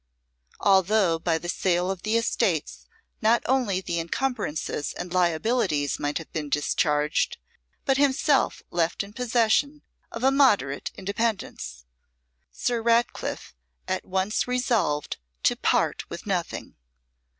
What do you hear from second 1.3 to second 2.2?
the sale of the